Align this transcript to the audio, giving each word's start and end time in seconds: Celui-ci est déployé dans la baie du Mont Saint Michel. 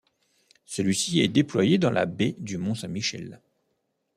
Celui-ci 0.65 1.19
est 1.19 1.27
déployé 1.27 1.77
dans 1.77 1.91
la 1.91 2.07
baie 2.07 2.33
du 2.39 2.57
Mont 2.57 2.73
Saint 2.73 2.87
Michel. 2.87 3.39